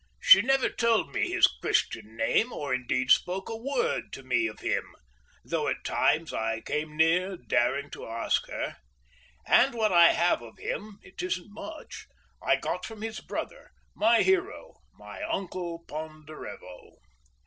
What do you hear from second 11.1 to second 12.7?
isn't much—I